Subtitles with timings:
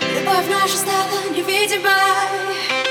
[0.00, 2.87] Любовь наша стала невидимой.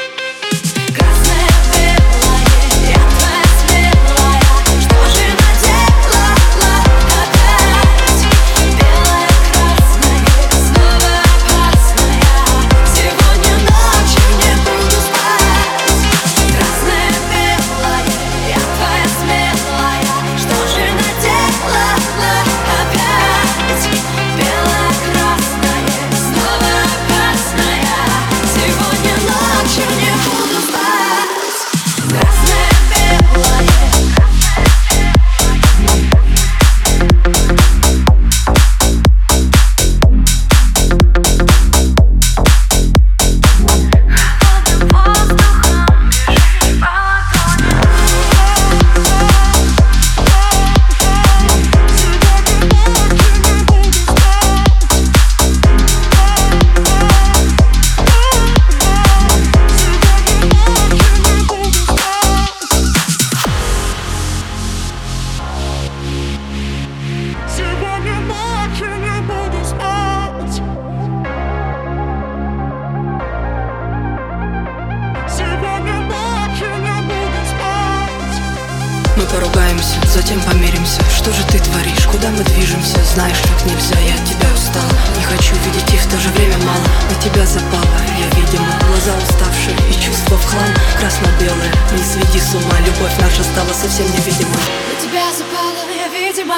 [79.42, 81.02] Договоримся, затем помиримся.
[81.10, 82.98] Что же ты творишь, куда мы движемся?
[83.14, 86.58] Знаешь, так нельзя, я от тебя устал Не хочу видеть и в то же время
[86.60, 86.88] мало.
[87.10, 92.54] На тебя запала, я видимо Глаза уставшие и чувства в хлам Красно-белые, не сведи с
[92.56, 94.64] ума Любовь наша стала совсем невидимой.
[94.90, 96.56] На тебя запала, я видимо.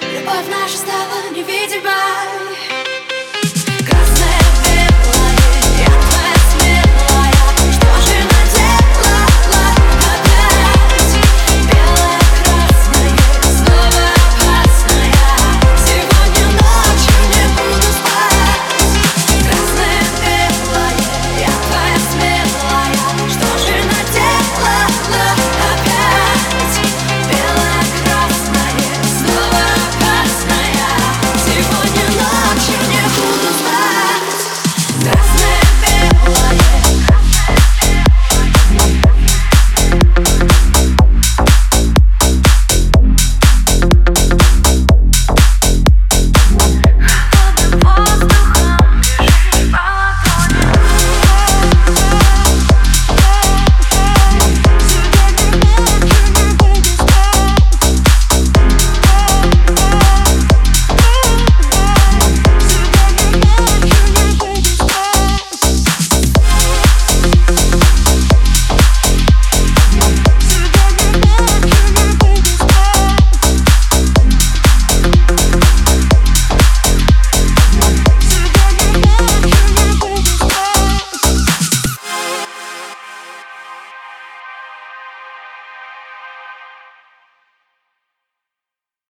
[0.00, 2.91] Любовь наша стала невидимой